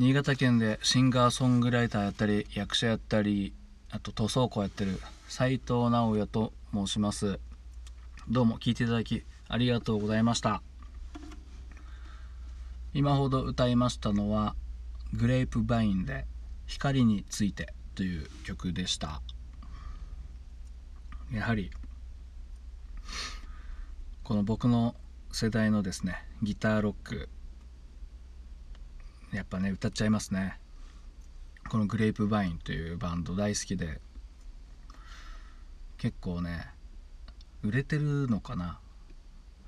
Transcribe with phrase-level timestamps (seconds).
[0.00, 3.52] 新潟県でシンガーソングライターやったり役者やったり
[3.90, 4.98] あと塗装工やってる
[5.28, 7.38] 斉藤直也と申します。
[8.26, 10.62] どうも聞いていただきありがとうございました。
[12.94, 14.54] 今ほど歌いましたのは
[15.12, 16.24] グレープバインで
[16.66, 19.20] 光についてという曲でした。
[21.30, 21.70] やはり
[24.24, 24.94] この僕の
[25.30, 27.28] 世代のですねギターロック
[29.32, 30.58] やっぱね歌っちゃいますね。
[31.68, 34.00] このグレープバインというバンド大好きで。
[35.98, 36.66] 結構ね
[37.62, 38.80] 売れてるのかな。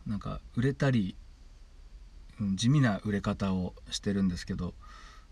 [0.07, 1.15] なんか売れたり、
[2.55, 4.75] 地味な売れ方をしてるんですけど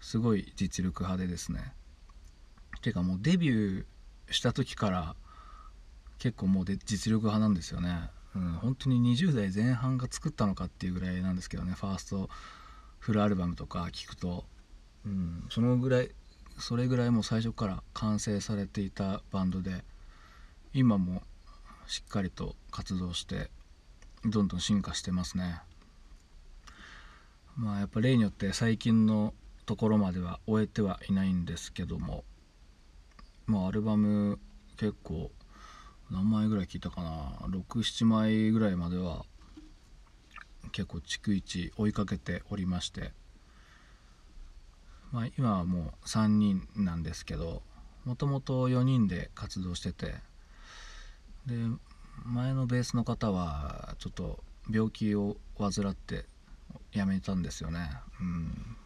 [0.00, 1.72] すごい実力派でですね。
[2.80, 5.14] ていうかもうデビューした時から
[6.18, 12.28] 結構もうで実力派なんですよね、うん、本当に20代前半が作ったのかっていうぐらいなんですけどねファースト
[13.00, 14.44] フルアルバムとか聞くと、
[15.04, 16.10] うん、そのぐらい
[16.58, 19.82] それぐらいもう最初から完成されていたバンドで
[20.74, 21.22] 今も
[21.86, 23.50] しっかりと活動して
[24.24, 25.62] どんどん進化してますね。
[27.56, 29.34] まあやっぱ例によって最近の
[29.66, 32.24] ところまでは終えてはいないんですけども
[33.46, 34.38] まあアルバム
[34.76, 35.30] 結構
[36.10, 39.24] 何枚ぐらい聞いたかな？67枚ぐらいまでは
[40.70, 43.12] 結構逐一追いかけておりまして
[45.12, 47.62] まあ今はもう3人なんですけど
[48.04, 50.14] もともと4人で活動してて
[51.46, 51.54] で
[52.24, 56.26] 前のベースの方はちょっと病気を患って
[56.92, 57.90] 辞めたんですよね。
[58.20, 58.76] うん。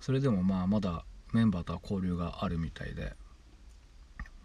[0.00, 3.14] それでもまあまだメンバーとは交流があるみたいで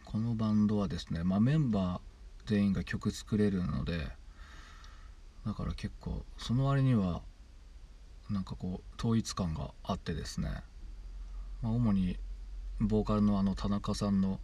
[0.03, 4.07] このバンドはですね、まあ、メンバー全員が曲作れるので
[5.45, 7.21] だから結構その割には
[8.29, 10.49] なんかこう統一感があってですね、
[11.61, 12.17] まあ、主に
[12.79, 14.39] ボーカルのあの田中さんの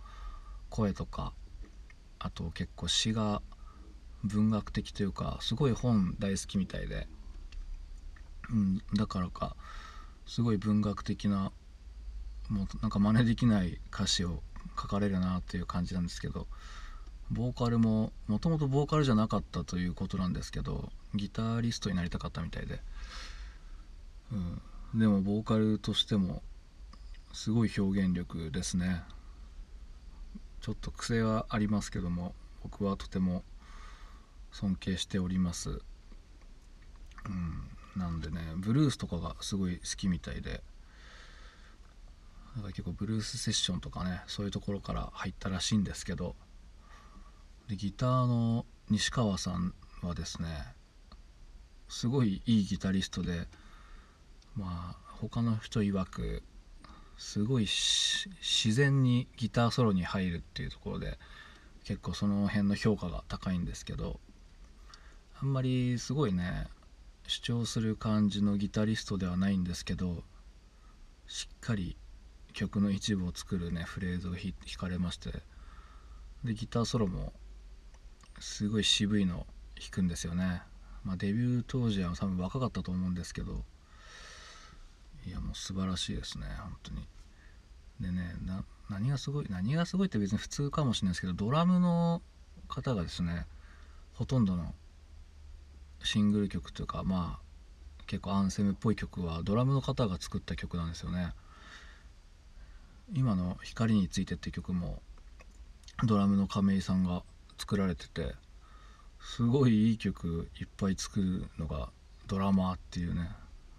[0.70, 1.34] 声とか
[2.20, 3.42] あと結構詩が
[4.24, 7.08] 文学的というかすごい本大好きみたいで、
[8.52, 9.56] うん、だからか
[10.28, 11.52] すごい文学的な
[12.50, 14.44] もうなんか真似できない歌詞を
[14.80, 16.48] 書かれるなっていう感じなんですけど。
[17.32, 22.82] ボーカルももともとボーカルじゃなかったということなんですけどギタリストになりたかったみたいで、
[24.94, 26.42] うん、でもボーカルとしても
[27.32, 29.04] すごい表現力ですね。
[30.60, 33.44] ちょっと癖はありますけども僕はとても
[34.52, 40.62] 尊敬しております、うん、なんでねブルースとかがすごい好きみたいで。
[42.56, 46.36] なんか結構ブルースセッションとかねそういうところから入ったらしいんですけど
[47.72, 49.74] でギターの西川さん
[50.04, 50.50] はですね
[51.88, 53.48] すごいいいギタリストで
[54.58, 56.44] まあ他の人曰く
[57.18, 61.18] すごい自然にギターソロに入るっていうところで
[61.86, 64.20] 結構その辺の評価が高いんですけど
[65.42, 66.68] あんまりすごいね
[67.26, 70.24] 主張する感じのギタリストではないんですけど
[71.26, 71.96] しっかり
[72.52, 75.32] 曲の一部を作るねフレーズを弾かれまして
[76.44, 77.32] でギターソロも
[78.42, 79.46] すごい渋いの
[79.80, 80.62] 弾くんですよね、
[81.04, 83.64] まあ、デビュー当時は多分若かったと思うんですけど。
[85.26, 87.08] いやもう素晴らしいですね本当に。
[88.00, 88.36] でね
[88.90, 92.22] 何がすごい何がすごいって別に普通かもしれないですけどドラムの
[92.68, 93.46] 方がですね
[94.14, 94.74] ほとんどの
[96.04, 101.34] シングル曲というかまあ結構アンセムっぽい曲はドラムの方が作った曲なんですよね。
[103.14, 105.02] 今の「光について」って曲も
[106.06, 107.24] ドラムの亀井さんが
[107.62, 108.34] 作られてて
[109.22, 111.90] すごいいい曲いっぱい作るのが
[112.26, 113.30] ドラマーっていうね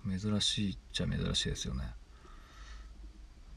[0.09, 1.83] 珍しいっちゃ珍しいですよね。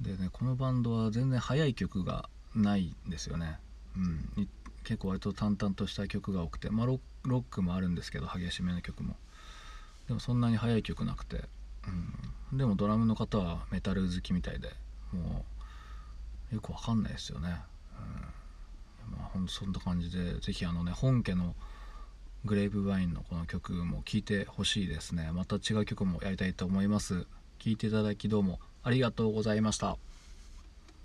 [0.02, 3.60] でねこのバンドは全然速い曲がないんですよね、
[3.96, 4.50] うん、
[4.84, 9.16] 結構割と淡々とした曲が多くて、まあ、ロックもあるんですけど激しめの曲も。
[10.08, 11.44] でもそんなに速い曲なくて、
[12.52, 14.70] うん、でもドラムの方はメタル好きみたいで
[15.12, 15.46] も
[16.52, 17.62] うよくわかんないですよね、
[19.36, 21.56] ほんとそんな感じで是非あのね本家の
[22.46, 25.30] グレープワインのこの曲も聴いてほしいですね。
[25.34, 27.26] また違う曲もやりたいと思います。
[27.60, 29.98] 聴いていただきどうもありがとうございました。